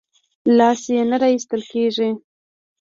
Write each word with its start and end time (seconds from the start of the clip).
لاش 0.57 0.81
یې 0.93 1.01
نه 1.09 1.17
راایستل 1.21 1.61
کېږي. 1.71 2.09